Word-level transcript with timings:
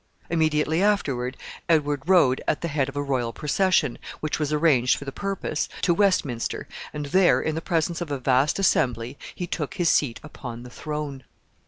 Immediately 0.31 0.81
afterward, 0.81 1.37
Edward 1.69 2.01
rode 2.07 2.41
at 2.47 2.61
the 2.61 2.69
head 2.69 2.89
of 2.89 2.95
a 2.95 3.03
royal 3.03 3.31
procession, 3.31 3.99
which 4.19 4.39
was 4.39 4.51
arranged 4.51 4.97
for 4.97 5.05
the 5.05 5.11
purpose, 5.11 5.69
to 5.83 5.93
Westminster, 5.93 6.67
and 6.91 7.05
there, 7.05 7.39
in 7.39 7.53
the 7.53 7.61
presence 7.61 8.01
of 8.01 8.09
a 8.09 8.17
vast 8.17 8.57
assembly, 8.57 9.15
he 9.35 9.45
took 9.45 9.75
his 9.75 9.89
seat 9.91 10.19
upon 10.23 10.63
the 10.63 10.71
throne. 10.71 11.23